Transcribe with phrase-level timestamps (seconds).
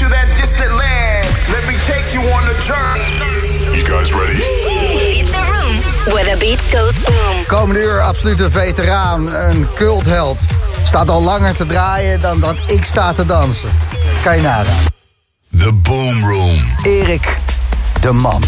[0.00, 1.26] to that distant land.
[1.52, 3.16] Let me take you on a journey.
[3.76, 4.40] You guys ready?
[5.20, 5.76] It's a room
[6.12, 7.44] where the beat goes boom.
[7.46, 10.40] Komende uur absolute veteraan, een cultheld.
[10.84, 13.70] Staat al langer te draaien dan dat ik sta te dansen.
[14.22, 14.84] Kan je nagaan.
[15.58, 16.56] The Boom Room.
[16.82, 17.36] Erik
[18.00, 18.42] de Man.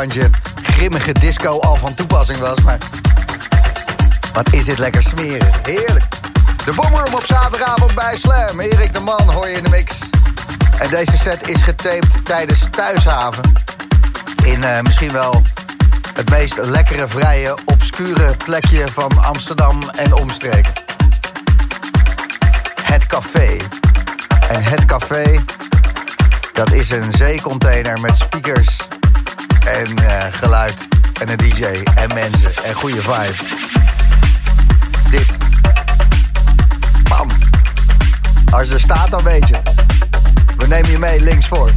[0.00, 0.30] Lichtstandje
[0.62, 2.78] grimmige disco al van toepassing was, maar...
[4.32, 5.58] Wat is dit lekker smerig.
[5.62, 6.04] Heerlijk.
[6.64, 8.60] De Boomroom op zaterdagavond bij Slam.
[8.60, 9.98] Erik de Man hoor je in de mix.
[10.78, 13.52] En deze set is getaped tijdens Thuishaven.
[14.44, 15.42] In eh, misschien wel
[16.14, 20.72] het meest lekkere, vrije, obscure plekje van Amsterdam en omstreken.
[22.82, 23.56] Het Café.
[24.48, 25.44] En het Café,
[26.52, 28.78] dat is een zeecontainer met speakers
[29.64, 30.88] en eh, geluid
[31.20, 31.64] en een DJ
[31.94, 33.34] en mensen en goede vibe.
[35.10, 35.36] Dit.
[37.08, 37.26] Bam.
[38.50, 39.56] Als er staat, dan weet je.
[40.56, 41.70] We nemen je mee links voor.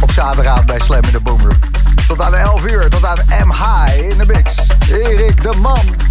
[0.00, 1.58] Op zaterdagavond bij Slam in de Boomroom.
[2.08, 4.54] Tot aan 11 uur, tot aan M-High in de mix.
[4.88, 6.05] Erik de Man.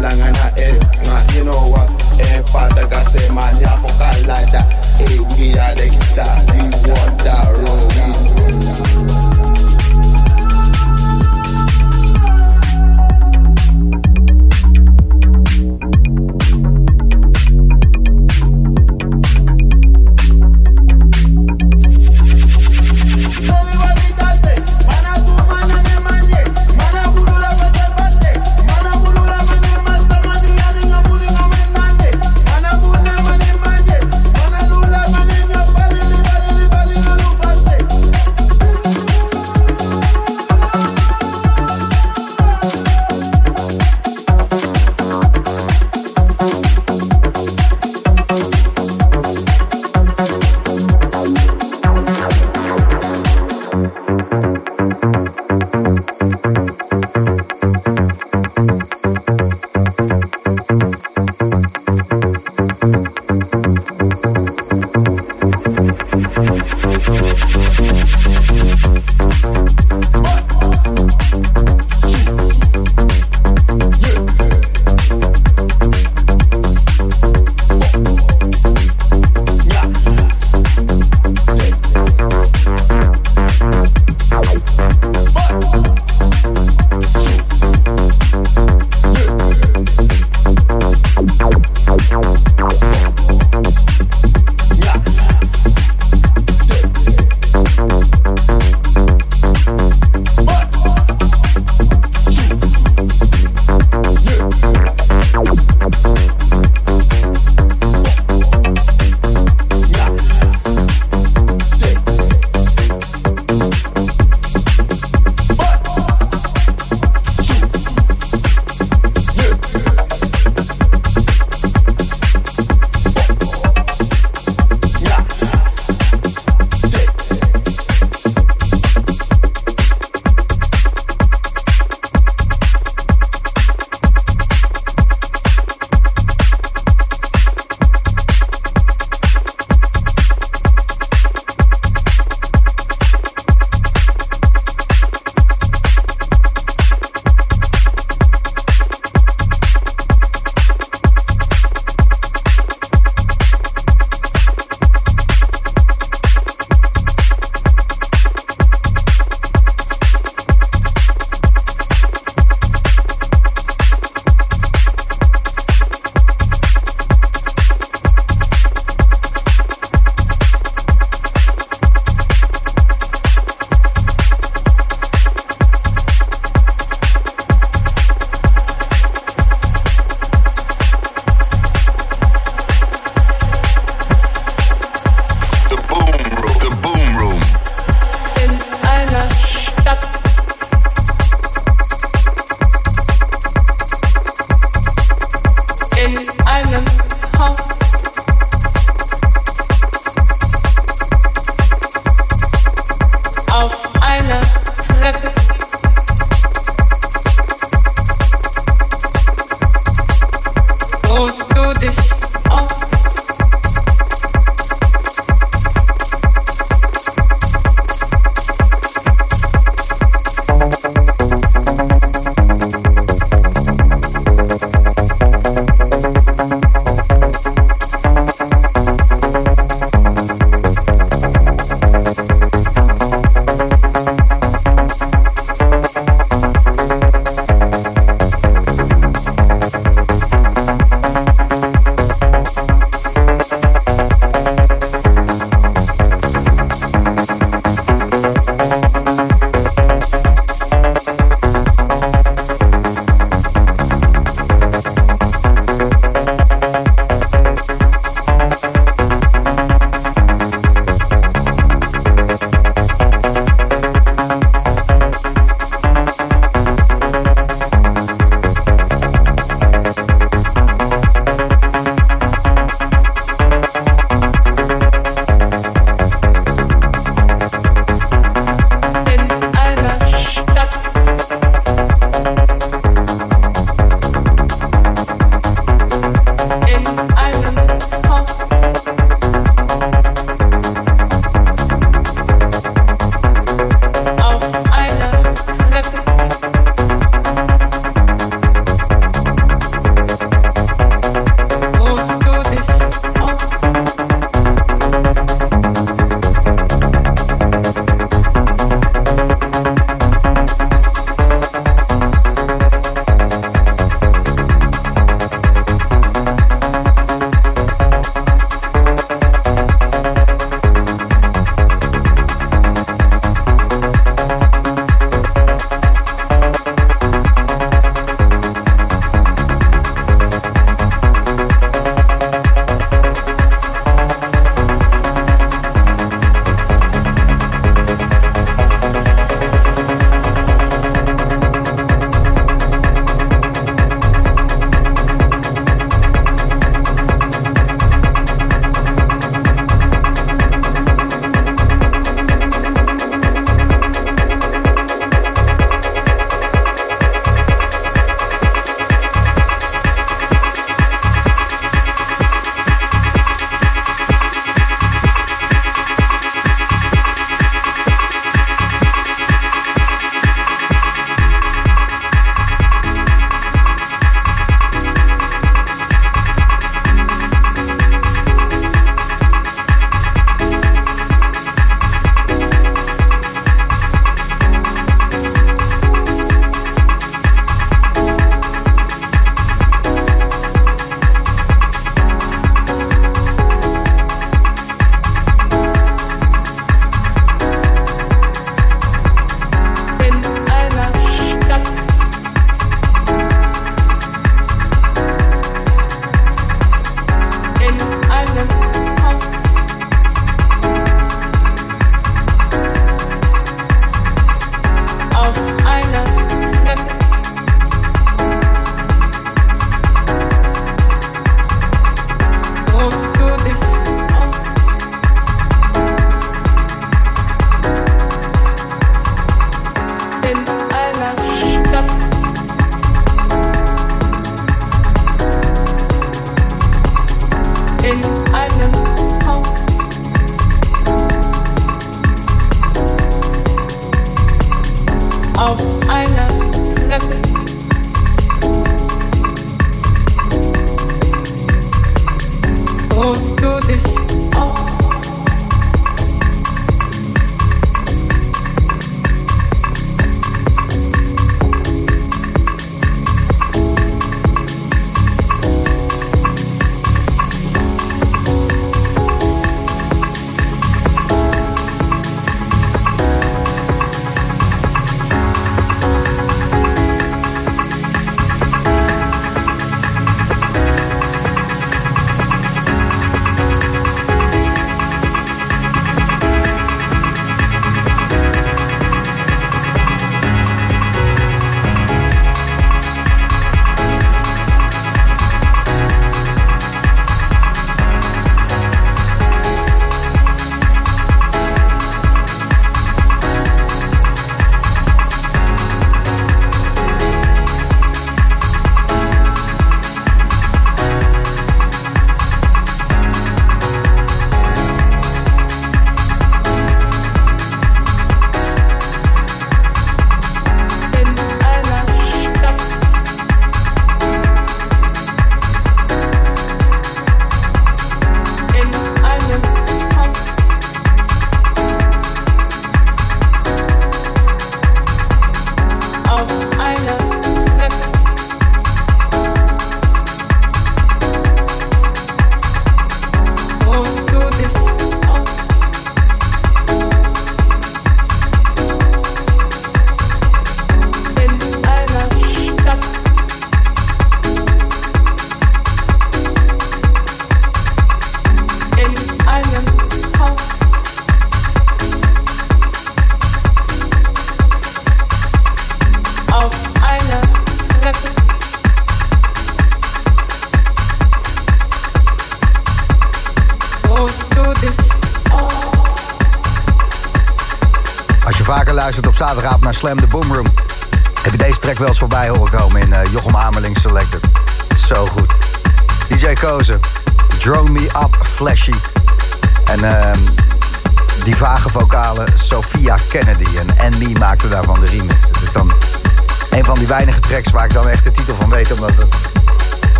[0.00, 0.39] lang ein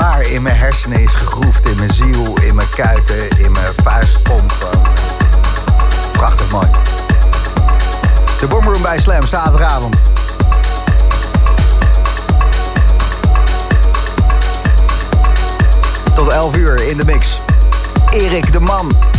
[0.00, 1.68] waar in mijn hersenen is gegroefd.
[1.68, 4.80] In mijn ziel, in mijn kuiten, in mijn vuistpompen.
[6.12, 6.66] Prachtig mooi.
[8.40, 10.02] De Boomroom bij Slam, zaterdagavond.
[16.14, 17.40] Tot 11 uur in de mix.
[18.10, 19.15] Erik de Man.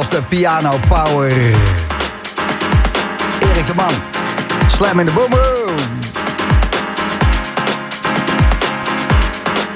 [0.00, 1.32] Onvervalste piano power.
[3.40, 3.92] Erik de Man.
[4.68, 5.76] Slam in de boomroom.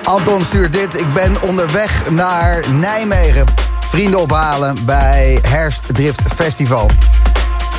[0.04, 1.00] Anton stuurt dit.
[1.00, 3.46] Ik ben onderweg naar Nijmegen.
[3.80, 6.90] Vrienden ophalen bij Herfstdrift Festival.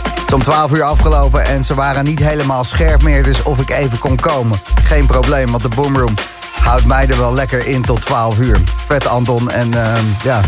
[0.03, 3.23] Het is om 12 uur afgelopen en ze waren niet helemaal scherp meer.
[3.23, 4.57] Dus of ik even kon komen.
[4.83, 6.13] Geen probleem, want de boomroom
[6.59, 8.61] houdt mij er wel lekker in tot 12 uur.
[8.87, 10.41] Vet Anton en uh, ja...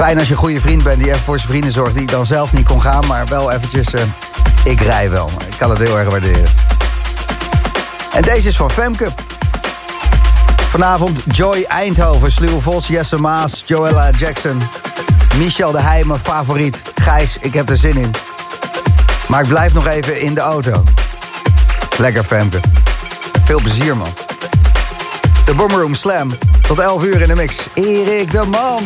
[0.00, 1.94] Fijn als je een goede vriend bent die even voor zijn vrienden zorgt...
[1.94, 3.94] die dan zelf niet kon gaan, maar wel eventjes...
[3.94, 4.00] Uh,
[4.64, 6.48] ik rij wel, ik kan het heel erg waarderen.
[8.12, 9.12] En deze is van Femke.
[10.68, 14.62] Vanavond Joy Eindhoven, Sluwe Vos, Jesse Maas, Joella Jackson...
[15.36, 16.82] Michel de Heij, mijn favoriet.
[16.94, 18.10] Gijs, ik heb er zin in.
[19.28, 20.84] Maar ik blijf nog even in de auto.
[21.98, 22.60] Lekker Femke.
[23.44, 24.08] Veel plezier, man.
[25.44, 26.30] De Boomroom Slam.
[26.66, 27.56] Tot 11 uur in de mix.
[27.74, 28.82] Erik de Man.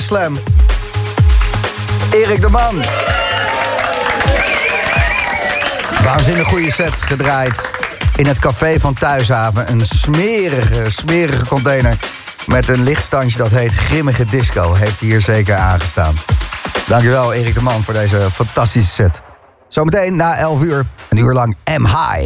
[0.00, 0.38] Slam.
[2.10, 2.82] Erik de Man.
[6.04, 7.70] Waanzinnig goede set gedraaid.
[8.16, 9.70] In het café van Thuishaven.
[9.70, 11.96] Een smerige, smerige container.
[12.46, 14.74] Met een lichtstandje dat heet Grimmige Disco.
[14.74, 16.14] Heeft hier zeker aangestaan.
[16.86, 19.20] Dankjewel Erik de Man voor deze fantastische set.
[19.68, 20.86] Zometeen na 11 uur.
[21.08, 22.22] Een uur lang M High.